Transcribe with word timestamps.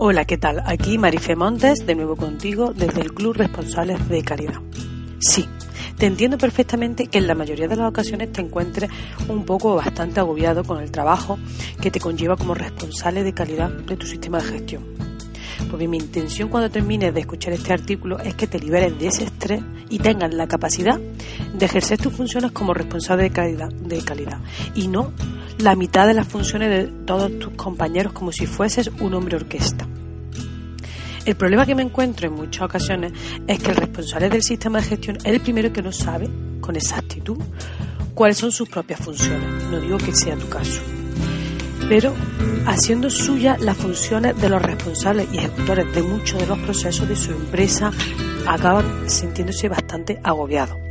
Hola, 0.00 0.24
¿qué 0.26 0.38
tal? 0.38 0.62
Aquí 0.64 0.96
Marife 0.96 1.34
Montes, 1.34 1.84
de 1.84 1.96
nuevo 1.96 2.14
contigo 2.14 2.72
desde 2.72 3.00
el 3.00 3.12
Club 3.12 3.34
Responsables 3.34 4.08
de 4.08 4.22
Calidad. 4.22 4.60
Sí, 5.18 5.44
te 5.96 6.06
entiendo 6.06 6.38
perfectamente 6.38 7.08
que 7.08 7.18
en 7.18 7.26
la 7.26 7.34
mayoría 7.34 7.66
de 7.66 7.74
las 7.74 7.88
ocasiones 7.88 8.30
te 8.30 8.40
encuentres 8.40 8.88
un 9.28 9.44
poco 9.44 9.74
bastante 9.74 10.20
agobiado 10.20 10.62
con 10.62 10.80
el 10.80 10.92
trabajo 10.92 11.36
que 11.80 11.90
te 11.90 11.98
conlleva 11.98 12.36
como 12.36 12.54
responsable 12.54 13.24
de 13.24 13.32
calidad 13.32 13.70
de 13.70 13.96
tu 13.96 14.06
sistema 14.06 14.38
de 14.38 14.44
gestión. 14.44 14.84
Pues 15.68 15.78
bien, 15.80 15.90
mi 15.90 15.96
intención 15.96 16.48
cuando 16.48 16.70
termines 16.70 17.12
de 17.12 17.18
escuchar 17.18 17.54
este 17.54 17.72
artículo 17.72 18.20
es 18.20 18.36
que 18.36 18.46
te 18.46 18.60
liberes 18.60 18.96
de 19.00 19.08
ese 19.08 19.24
estrés 19.24 19.62
y 19.90 19.98
tengas 19.98 20.32
la 20.32 20.46
capacidad 20.46 21.00
de 21.54 21.66
ejercer 21.66 21.98
tus 21.98 22.12
funciones 22.12 22.52
como 22.52 22.72
responsable 22.72 23.24
de 23.24 23.30
calidad, 23.30 23.72
de 23.72 23.98
calidad 24.02 24.38
y 24.76 24.86
no 24.86 25.12
la 25.58 25.74
mitad 25.74 26.06
de 26.06 26.14
las 26.14 26.26
funciones 26.26 26.70
de 26.70 26.92
todos 27.04 27.36
tus 27.38 27.52
compañeros 27.54 28.12
como 28.12 28.32
si 28.32 28.46
fueses 28.46 28.90
un 29.00 29.14
hombre 29.14 29.36
orquesta. 29.36 29.86
El 31.24 31.36
problema 31.36 31.66
que 31.66 31.74
me 31.74 31.82
encuentro 31.82 32.28
en 32.28 32.34
muchas 32.34 32.62
ocasiones 32.62 33.12
es 33.46 33.58
que 33.58 33.70
el 33.70 33.76
responsable 33.76 34.30
del 34.30 34.42
sistema 34.42 34.80
de 34.80 34.86
gestión 34.86 35.16
es 35.16 35.26
el 35.26 35.40
primero 35.40 35.72
que 35.72 35.82
no 35.82 35.92
sabe 35.92 36.28
con 36.60 36.76
exactitud 36.76 37.38
cuáles 38.14 38.38
son 38.38 38.50
sus 38.50 38.68
propias 38.68 39.00
funciones. 39.00 39.64
No 39.70 39.80
digo 39.80 39.98
que 39.98 40.14
sea 40.14 40.36
tu 40.36 40.48
caso. 40.48 40.80
Pero 41.88 42.14
haciendo 42.66 43.10
suya 43.10 43.56
las 43.60 43.76
funciones 43.76 44.40
de 44.40 44.48
los 44.48 44.62
responsables 44.62 45.28
y 45.32 45.38
ejecutores 45.38 45.94
de 45.94 46.02
muchos 46.02 46.40
de 46.40 46.46
los 46.46 46.58
procesos 46.60 47.08
de 47.08 47.16
su 47.16 47.32
empresa, 47.32 47.90
acaban 48.46 49.08
sintiéndose 49.08 49.68
bastante 49.68 50.20
agobiados. 50.22 50.87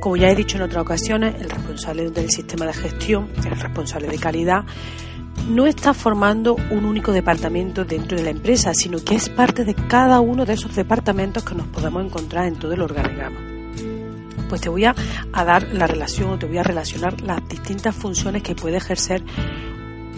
Como 0.00 0.16
ya 0.16 0.28
he 0.28 0.36
dicho 0.36 0.56
en 0.56 0.62
otras 0.62 0.82
ocasiones, 0.82 1.34
el 1.40 1.50
responsable 1.50 2.10
del 2.10 2.30
sistema 2.30 2.66
de 2.66 2.72
gestión, 2.74 3.30
el 3.44 3.58
responsable 3.58 4.08
de 4.08 4.18
calidad, 4.18 4.64
no 5.48 5.66
está 5.66 5.94
formando 5.94 6.56
un 6.70 6.84
único 6.84 7.12
departamento 7.12 7.84
dentro 7.84 8.16
de 8.16 8.24
la 8.24 8.30
empresa, 8.30 8.74
sino 8.74 9.02
que 9.02 9.14
es 9.14 9.28
parte 9.28 9.64
de 9.64 9.74
cada 9.74 10.20
uno 10.20 10.44
de 10.44 10.54
esos 10.54 10.74
departamentos 10.74 11.44
que 11.44 11.54
nos 11.54 11.66
podemos 11.68 12.04
encontrar 12.04 12.46
en 12.46 12.56
todo 12.56 12.72
el 12.72 12.82
organigrama. 12.82 13.38
Pues 14.48 14.60
te 14.60 14.68
voy 14.68 14.84
a, 14.84 14.94
dar 15.32 15.64
la 15.72 15.86
relación 15.86 16.30
o 16.30 16.38
te 16.38 16.46
voy 16.46 16.58
a 16.58 16.62
relacionar 16.62 17.20
las 17.20 17.46
distintas 17.48 17.94
funciones 17.94 18.42
que 18.42 18.54
puede 18.54 18.76
ejercer 18.76 19.22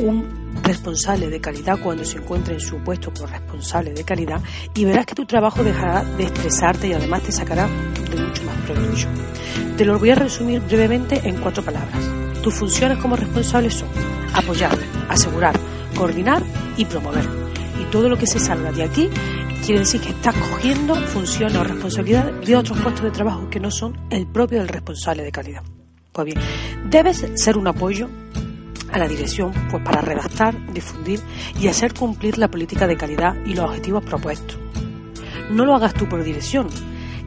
un 0.00 0.44
responsable 0.62 1.28
de 1.28 1.40
calidad 1.40 1.78
cuando 1.82 2.04
se 2.04 2.18
encuentra 2.18 2.54
en 2.54 2.60
su 2.60 2.78
puesto 2.78 3.12
como 3.12 3.26
responsable 3.26 3.92
de 3.92 4.04
calidad 4.04 4.40
y 4.74 4.84
verás 4.84 5.06
que 5.06 5.14
tu 5.14 5.26
trabajo 5.26 5.62
dejará 5.62 6.04
de 6.04 6.24
estresarte 6.24 6.88
y 6.88 6.92
además 6.92 7.22
te 7.22 7.32
sacará 7.32 7.68
de 7.68 8.16
mucho 8.16 8.44
más 8.44 8.56
provecho. 8.62 9.08
Te 9.76 9.84
lo 9.84 9.98
voy 9.98 10.10
a 10.10 10.14
resumir 10.14 10.60
brevemente 10.60 11.20
en 11.24 11.36
cuatro 11.36 11.62
palabras. 11.62 11.98
Tus 12.42 12.54
funciones 12.54 12.98
como 12.98 13.16
responsable 13.16 13.70
son 13.70 13.88
apoyar, 14.34 14.76
asegurar, 15.08 15.58
coordinar 15.96 16.42
y 16.76 16.84
promover. 16.84 17.24
Y 17.80 17.84
todo 17.90 18.08
lo 18.08 18.16
que 18.16 18.26
se 18.26 18.38
salga 18.38 18.70
de 18.72 18.84
aquí 18.84 19.08
quiere 19.64 19.80
decir 19.80 20.00
que 20.00 20.10
estás 20.10 20.34
cogiendo 20.34 20.94
funciones 20.94 21.56
o 21.56 21.64
responsabilidades 21.64 22.46
de 22.46 22.56
otros 22.56 22.78
puestos 22.80 23.04
de 23.04 23.10
trabajo 23.10 23.48
que 23.48 23.60
no 23.60 23.70
son 23.70 23.98
el 24.10 24.26
propio 24.26 24.58
del 24.58 24.68
responsable 24.68 25.22
de 25.22 25.32
calidad. 25.32 25.62
Pues 26.12 26.26
bien, 26.26 26.38
debes 26.88 27.26
ser 27.34 27.56
un 27.56 27.66
apoyo 27.66 28.08
a 28.94 28.98
la 28.98 29.08
dirección 29.08 29.52
pues 29.70 29.82
para 29.82 30.00
redactar, 30.00 30.54
difundir 30.72 31.20
y 31.60 31.66
hacer 31.66 31.94
cumplir 31.94 32.38
la 32.38 32.48
política 32.48 32.86
de 32.86 32.96
calidad 32.96 33.34
y 33.44 33.54
los 33.54 33.66
objetivos 33.66 34.04
propuestos. 34.04 34.56
No 35.50 35.66
lo 35.66 35.74
hagas 35.74 35.94
tú 35.94 36.08
por 36.08 36.22
dirección, 36.22 36.68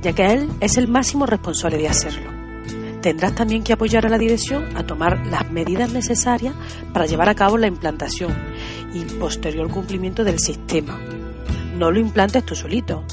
ya 0.01 0.13
que 0.13 0.25
él 0.28 0.50
es 0.61 0.78
el 0.78 0.88
máximo 0.88 1.25
responsable 1.25 1.78
de 1.78 1.89
hacerlo. 1.89 2.31
Tendrás 3.01 3.35
también 3.35 3.63
que 3.63 3.73
apoyar 3.73 4.05
a 4.05 4.09
la 4.09 4.17
dirección 4.17 4.75
a 4.78 4.85
tomar 4.85 5.28
las 5.28 5.51
medidas 5.51 5.91
necesarias 5.91 6.55
para 6.94 7.05
llevar 7.05 7.29
a 7.29 7.35
cabo 7.35 7.57
la 7.57 7.67
implantación 7.67 8.34
y 8.94 9.03
posterior 9.03 9.69
cumplimiento 9.69 10.23
del 10.23 10.39
sistema. 10.39 10.97
No 11.78 11.91
lo 11.91 11.99
implantes 11.99 12.45
tú 12.45 12.55
solito. 12.55 13.03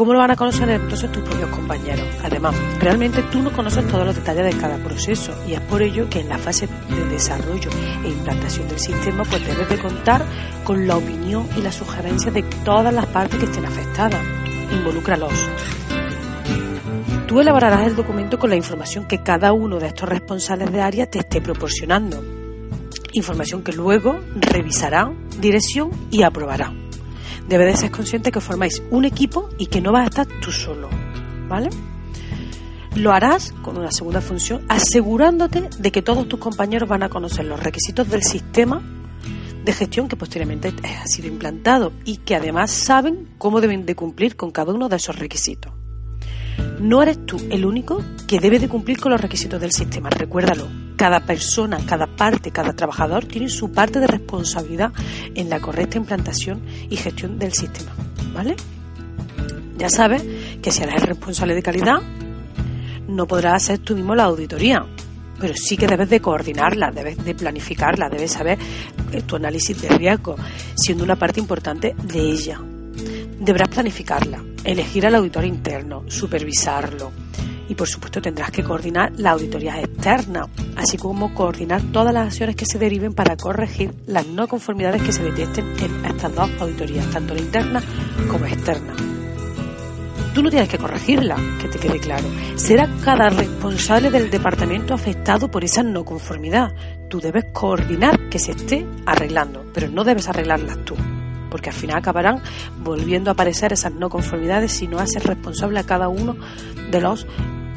¿Cómo 0.00 0.14
lo 0.14 0.20
van 0.20 0.30
a 0.30 0.36
conocer 0.36 0.66
entonces 0.70 1.12
tus 1.12 1.22
propios 1.22 1.50
compañeros? 1.50 2.06
Además, 2.24 2.54
realmente 2.78 3.22
tú 3.24 3.42
no 3.42 3.52
conoces 3.52 3.86
todos 3.86 4.06
los 4.06 4.16
detalles 4.16 4.46
de 4.46 4.58
cada 4.58 4.78
proceso 4.78 5.34
y 5.46 5.52
es 5.52 5.60
por 5.60 5.82
ello 5.82 6.08
que 6.08 6.20
en 6.20 6.30
la 6.30 6.38
fase 6.38 6.66
de 6.88 7.04
desarrollo 7.04 7.68
e 8.02 8.08
implantación 8.08 8.66
del 8.66 8.78
sistema 8.78 9.24
pues 9.24 9.46
debes 9.46 9.68
de 9.68 9.78
contar 9.78 10.24
con 10.64 10.88
la 10.88 10.96
opinión 10.96 11.46
y 11.54 11.60
la 11.60 11.70
sugerencia 11.70 12.32
de 12.32 12.42
todas 12.64 12.94
las 12.94 13.04
partes 13.08 13.38
que 13.40 13.44
estén 13.44 13.66
afectadas. 13.66 14.22
Involúcralos. 14.72 15.34
Tú 17.26 17.40
elaborarás 17.40 17.86
el 17.86 17.94
documento 17.94 18.38
con 18.38 18.48
la 18.48 18.56
información 18.56 19.04
que 19.04 19.22
cada 19.22 19.52
uno 19.52 19.78
de 19.78 19.88
estos 19.88 20.08
responsables 20.08 20.72
de 20.72 20.80
área 20.80 21.10
te 21.10 21.18
esté 21.18 21.42
proporcionando. 21.42 22.24
Información 23.12 23.62
que 23.62 23.74
luego 23.74 24.18
revisará 24.34 25.12
dirección 25.38 25.90
y 26.10 26.22
aprobará. 26.22 26.79
Debes 27.48 27.74
de 27.74 27.76
ser 27.76 27.90
consciente 27.90 28.32
que 28.32 28.40
formáis 28.40 28.82
un 28.90 29.04
equipo 29.04 29.48
y 29.58 29.66
que 29.66 29.80
no 29.80 29.92
vas 29.92 30.02
a 30.02 30.08
estar 30.08 30.26
tú 30.40 30.52
solo. 30.52 30.88
¿Vale? 31.48 31.70
Lo 32.96 33.12
harás 33.12 33.52
con 33.62 33.78
una 33.78 33.92
segunda 33.92 34.20
función, 34.20 34.64
asegurándote 34.68 35.68
de 35.78 35.92
que 35.92 36.02
todos 36.02 36.28
tus 36.28 36.40
compañeros 36.40 36.88
van 36.88 37.02
a 37.02 37.08
conocer 37.08 37.44
los 37.44 37.60
requisitos 37.60 38.08
del 38.08 38.22
sistema 38.22 38.82
de 39.64 39.72
gestión 39.72 40.08
que 40.08 40.16
posteriormente 40.16 40.72
ha 40.82 41.06
sido 41.06 41.28
implantado 41.28 41.92
y 42.04 42.18
que 42.18 42.34
además 42.34 42.70
saben 42.70 43.28
cómo 43.38 43.60
deben 43.60 43.86
de 43.86 43.94
cumplir 43.94 44.36
con 44.36 44.50
cada 44.50 44.72
uno 44.72 44.88
de 44.88 44.96
esos 44.96 45.18
requisitos. 45.18 45.72
No 46.80 47.02
eres 47.02 47.24
tú 47.26 47.36
el 47.50 47.64
único 47.64 48.02
que 48.26 48.40
debe 48.40 48.58
de 48.58 48.68
cumplir 48.68 48.98
con 48.98 49.12
los 49.12 49.20
requisitos 49.20 49.60
del 49.60 49.72
sistema, 49.72 50.10
recuérdalo. 50.10 50.89
Cada 51.00 51.20
persona, 51.20 51.78
cada 51.86 52.06
parte, 52.06 52.50
cada 52.50 52.74
trabajador 52.74 53.24
tiene 53.24 53.48
su 53.48 53.72
parte 53.72 54.00
de 54.00 54.06
responsabilidad 54.06 54.92
en 55.34 55.48
la 55.48 55.58
correcta 55.58 55.96
implantación 55.96 56.60
y 56.90 56.96
gestión 56.98 57.38
del 57.38 57.54
sistema, 57.54 57.90
¿vale? 58.34 58.54
Ya 59.78 59.88
sabes 59.88 60.22
que 60.60 60.70
si 60.70 60.82
eres 60.82 60.96
el 60.96 61.08
responsable 61.08 61.54
de 61.54 61.62
calidad, 61.62 62.02
no 63.08 63.26
podrás 63.26 63.62
hacer 63.62 63.78
tú 63.78 63.94
mismo 63.94 64.14
la 64.14 64.24
auditoría, 64.24 64.84
pero 65.40 65.54
sí 65.56 65.78
que 65.78 65.86
debes 65.86 66.10
de 66.10 66.20
coordinarla, 66.20 66.90
debes 66.90 67.24
de 67.24 67.34
planificarla, 67.34 68.10
debes 68.10 68.32
saber 68.32 68.58
tu 69.26 69.36
análisis 69.36 69.80
de 69.80 69.88
riesgo, 69.88 70.36
siendo 70.74 71.02
una 71.02 71.16
parte 71.16 71.40
importante 71.40 71.96
de 71.96 72.20
ella. 72.20 72.60
Deberás 73.40 73.70
planificarla, 73.70 74.44
elegir 74.64 75.06
al 75.06 75.14
auditor 75.14 75.46
interno, 75.46 76.04
supervisarlo 76.08 77.10
y 77.70 77.76
por 77.76 77.86
supuesto 77.86 78.20
tendrás 78.20 78.50
que 78.50 78.64
coordinar 78.64 79.12
la 79.16 79.30
auditoría 79.30 79.80
externa, 79.80 80.48
así 80.76 80.96
como 80.96 81.32
coordinar 81.32 81.80
todas 81.92 82.12
las 82.12 82.26
acciones 82.26 82.56
que 82.56 82.66
se 82.66 82.80
deriven 82.80 83.14
para 83.14 83.36
corregir 83.36 83.94
las 84.08 84.26
no 84.26 84.48
conformidades 84.48 85.00
que 85.02 85.12
se 85.12 85.22
detecten 85.22 85.68
en 85.78 86.04
estas 86.04 86.34
dos 86.34 86.50
auditorías, 86.58 87.06
tanto 87.10 87.32
la 87.32 87.40
interna 87.40 87.80
como 88.28 88.44
externa. 88.44 88.92
Tú 90.34 90.42
no 90.42 90.50
tienes 90.50 90.68
que 90.68 90.78
corregirla, 90.78 91.36
que 91.60 91.68
te 91.68 91.78
quede 91.78 92.00
claro. 92.00 92.24
Será 92.56 92.88
cada 93.04 93.30
responsable 93.30 94.10
del 94.10 94.30
departamento 94.30 94.92
afectado 94.92 95.48
por 95.48 95.62
esa 95.62 95.84
no 95.84 96.04
conformidad. 96.04 96.74
Tú 97.08 97.20
debes 97.20 97.44
coordinar 97.52 98.28
que 98.28 98.40
se 98.40 98.50
esté 98.50 98.84
arreglando, 99.06 99.64
pero 99.72 99.88
no 99.88 100.02
debes 100.02 100.28
arreglarlas 100.28 100.84
tú 100.84 100.96
porque 101.50 101.70
al 101.70 101.74
final 101.74 101.96
acabarán 101.96 102.40
volviendo 102.78 103.28
a 103.28 103.32
aparecer 103.32 103.72
esas 103.72 103.92
no 103.92 104.08
conformidades 104.08 104.70
si 104.70 104.86
no 104.86 105.00
haces 105.00 105.24
responsable 105.24 105.80
a 105.80 105.82
cada 105.82 106.08
uno 106.08 106.36
de 106.92 107.00
los 107.00 107.26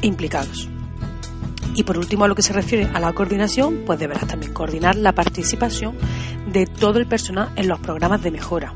implicados. 0.06 0.68
Y 1.74 1.82
por 1.82 1.98
último, 1.98 2.24
a 2.24 2.28
lo 2.28 2.34
que 2.34 2.42
se 2.42 2.52
refiere 2.52 2.88
a 2.92 3.00
la 3.00 3.12
coordinación, 3.12 3.82
pues 3.84 3.98
deberás 3.98 4.26
también 4.26 4.52
coordinar 4.52 4.94
la 4.94 5.12
participación 5.12 5.96
de 6.46 6.66
todo 6.66 6.98
el 6.98 7.06
personal 7.06 7.50
en 7.56 7.66
los 7.66 7.80
programas 7.80 8.22
de 8.22 8.30
mejora, 8.30 8.74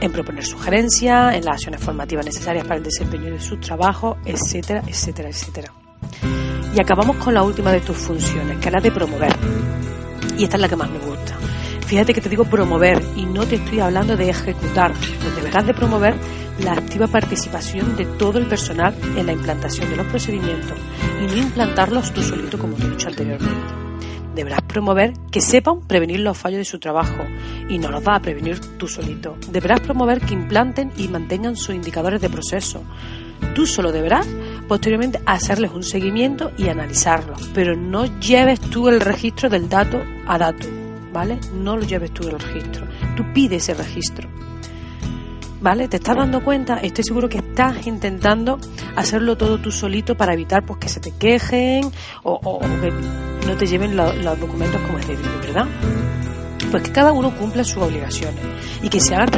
en 0.00 0.10
proponer 0.10 0.44
sugerencias, 0.44 1.34
en 1.34 1.44
las 1.44 1.54
acciones 1.54 1.80
formativas 1.80 2.26
necesarias 2.26 2.64
para 2.64 2.78
el 2.78 2.82
desempeño 2.82 3.30
de 3.30 3.40
sus 3.40 3.60
trabajos, 3.60 4.16
etcétera, 4.24 4.82
etcétera, 4.86 5.28
etcétera. 5.28 5.72
Y 6.74 6.80
acabamos 6.80 7.16
con 7.16 7.34
la 7.34 7.42
última 7.44 7.70
de 7.70 7.80
tus 7.80 7.96
funciones, 7.96 8.58
que 8.58 8.68
es 8.68 8.74
la 8.74 8.80
de 8.80 8.90
promover. 8.90 9.36
Y 10.36 10.44
esta 10.44 10.56
es 10.56 10.60
la 10.60 10.68
que 10.68 10.76
más 10.76 10.90
me 10.90 10.98
gusta. 10.98 11.13
Fíjate 11.94 12.12
que 12.12 12.20
te 12.20 12.28
digo 12.28 12.44
promover 12.44 13.00
y 13.14 13.24
no 13.24 13.46
te 13.46 13.54
estoy 13.54 13.78
hablando 13.78 14.16
de 14.16 14.28
ejecutar, 14.28 14.92
pues 14.92 15.36
deberás 15.36 15.64
de 15.64 15.74
promover 15.74 16.16
la 16.58 16.72
activa 16.72 17.06
participación 17.06 17.94
de 17.94 18.04
todo 18.04 18.40
el 18.40 18.46
personal 18.46 18.92
en 19.16 19.26
la 19.26 19.32
implantación 19.32 19.88
de 19.88 19.98
los 19.98 20.06
procedimientos 20.08 20.76
y 21.22 21.26
no 21.28 21.36
implantarlos 21.36 22.12
tú 22.12 22.20
solito 22.20 22.58
como 22.58 22.74
te 22.74 22.84
he 22.86 22.90
dicho 22.90 23.06
anteriormente. 23.06 23.74
deberás 24.34 24.62
promover 24.62 25.12
que 25.30 25.40
sepan 25.40 25.82
prevenir 25.82 26.18
los 26.18 26.36
fallos 26.36 26.58
de 26.58 26.64
su 26.64 26.80
trabajo 26.80 27.24
y 27.68 27.78
no 27.78 27.92
los 27.92 28.02
vas 28.02 28.18
a 28.18 28.22
prevenir 28.22 28.58
tú 28.76 28.88
solito. 28.88 29.36
Deberás 29.52 29.78
promover 29.78 30.20
que 30.20 30.34
implanten 30.34 30.90
y 30.96 31.06
mantengan 31.06 31.54
sus 31.54 31.76
indicadores 31.76 32.20
de 32.20 32.28
proceso. 32.28 32.82
Tú 33.54 33.66
solo 33.66 33.92
deberás 33.92 34.26
posteriormente 34.66 35.20
hacerles 35.26 35.70
un 35.70 35.84
seguimiento 35.84 36.50
y 36.58 36.70
analizarlo, 36.70 37.34
pero 37.54 37.76
no 37.76 38.18
lleves 38.18 38.58
tú 38.58 38.88
el 38.88 39.00
registro 39.00 39.48
del 39.48 39.68
dato 39.68 40.02
a 40.26 40.38
dato, 40.38 40.66
¿vale? 41.14 41.38
No 41.54 41.76
lo 41.78 41.84
lleves 41.84 42.12
tú 42.12 42.28
el 42.28 42.38
registro. 42.38 42.86
Tú 43.16 43.24
pides 43.32 43.62
ese 43.62 43.74
registro. 43.74 44.28
¿vale? 45.64 45.88
¿Te 45.88 45.96
estás 45.96 46.14
dando 46.14 46.44
cuenta? 46.44 46.76
Estoy 46.76 47.04
seguro 47.04 47.26
que 47.26 47.38
estás 47.38 47.86
intentando 47.86 48.58
hacerlo 48.96 49.38
todo 49.38 49.56
tú 49.58 49.72
solito 49.72 50.14
para 50.14 50.34
evitar 50.34 50.66
pues 50.66 50.78
que 50.78 50.88
se 50.90 51.00
te 51.00 51.12
quejen 51.12 51.90
o, 52.22 52.60
que 52.60 52.92
no 53.46 53.56
te 53.56 53.66
lleven 53.66 53.96
los 53.96 54.38
documentos 54.38 54.78
como 54.82 54.98
es 54.98 55.08
debido, 55.08 55.30
¿verdad? 55.40 55.66
Pues 56.70 56.82
que 56.82 56.92
cada 56.92 57.12
uno 57.12 57.34
cumpla 57.34 57.64
sus 57.64 57.78
obligaciones 57.78 58.44
y 58.82 58.90
que 58.90 59.00
se 59.00 59.14
hagan 59.14 59.30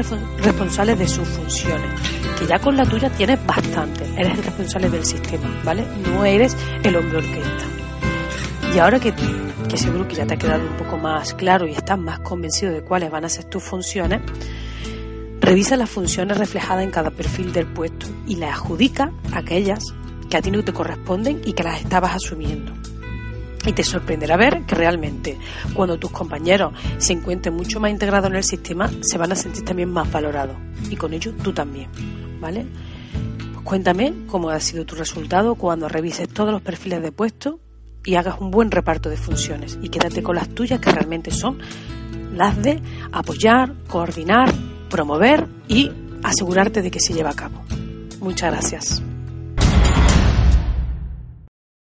responsables 0.42 0.98
de 0.98 1.06
sus 1.06 1.28
funciones. 1.28 2.00
Que 2.40 2.46
ya 2.46 2.58
con 2.58 2.76
la 2.76 2.84
tuya 2.84 3.08
tienes 3.10 3.38
bastante, 3.46 4.04
eres 4.16 4.36
el 4.36 4.42
responsable 4.44 4.90
del 4.90 5.04
sistema, 5.04 5.48
¿vale? 5.64 5.84
No 6.12 6.24
eres 6.24 6.56
el 6.82 6.96
hombre 6.96 7.18
orquesta. 7.18 7.75
Y 8.74 8.78
ahora 8.78 9.00
que, 9.00 9.14
que 9.68 9.76
seguro 9.76 10.06
que 10.06 10.16
ya 10.16 10.26
te 10.26 10.34
ha 10.34 10.36
quedado 10.36 10.66
un 10.66 10.76
poco 10.76 10.98
más 10.98 11.34
claro 11.34 11.66
y 11.66 11.72
estás 11.72 11.98
más 11.98 12.20
convencido 12.20 12.72
de 12.72 12.82
cuáles 12.82 13.10
van 13.10 13.24
a 13.24 13.28
ser 13.28 13.44
tus 13.44 13.62
funciones, 13.62 14.20
Revisa 15.46 15.76
las 15.76 15.90
funciones 15.90 16.38
reflejadas 16.38 16.82
en 16.82 16.90
cada 16.90 17.12
perfil 17.12 17.52
del 17.52 17.66
puesto 17.66 18.06
y 18.26 18.34
las 18.34 18.54
adjudica 18.54 19.12
a 19.30 19.38
aquellas 19.38 19.94
que 20.28 20.36
a 20.36 20.42
ti 20.42 20.50
no 20.50 20.64
te 20.64 20.72
corresponden 20.72 21.40
y 21.44 21.52
que 21.52 21.62
las 21.62 21.80
estabas 21.80 22.16
asumiendo. 22.16 22.72
Y 23.64 23.72
te 23.72 23.84
sorprenderá 23.84 24.36
ver 24.36 24.62
que 24.66 24.74
realmente 24.74 25.38
cuando 25.72 26.00
tus 26.00 26.10
compañeros 26.10 26.72
se 26.98 27.12
encuentren 27.12 27.54
mucho 27.54 27.78
más 27.78 27.92
integrados 27.92 28.28
en 28.28 28.34
el 28.34 28.42
sistema, 28.42 28.90
se 29.02 29.18
van 29.18 29.30
a 29.30 29.36
sentir 29.36 29.64
también 29.64 29.88
más 29.88 30.10
valorados. 30.10 30.56
Y 30.90 30.96
con 30.96 31.12
ello 31.12 31.32
tú 31.40 31.52
también. 31.52 31.90
¿Vale? 32.40 32.66
Pues 33.52 33.64
cuéntame 33.64 34.14
cómo 34.26 34.50
ha 34.50 34.58
sido 34.58 34.84
tu 34.84 34.96
resultado 34.96 35.54
cuando 35.54 35.88
revises 35.88 36.28
todos 36.28 36.50
los 36.50 36.62
perfiles 36.62 37.02
de 37.02 37.12
puesto 37.12 37.60
y 38.06 38.14
hagas 38.14 38.40
un 38.40 38.50
buen 38.50 38.70
reparto 38.70 39.10
de 39.10 39.18
funciones. 39.18 39.78
Y 39.82 39.90
quédate 39.90 40.22
con 40.22 40.36
las 40.36 40.48
tuyas 40.48 40.80
que 40.80 40.90
realmente 40.90 41.30
son 41.30 41.58
las 42.32 42.62
de 42.62 42.80
apoyar, 43.12 43.74
coordinar 43.88 44.52
promover 44.88 45.46
y 45.68 45.90
asegurarte 46.22 46.82
de 46.82 46.90
que 46.90 47.00
se 47.00 47.12
lleva 47.12 47.30
a 47.30 47.34
cabo. 47.34 47.62
Muchas 48.20 48.50
gracias. 48.50 49.02